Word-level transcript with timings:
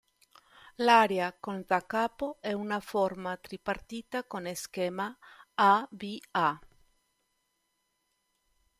L'aria 0.77 1.31
"col 1.39 1.63
da 1.67 1.85
capo" 1.85 2.37
è 2.39 2.53
una 2.53 2.79
forma 2.79 3.37
tripartita 3.37 4.23
con 4.23 4.49
schema 4.55 5.15
A-B-A'. 5.53 6.59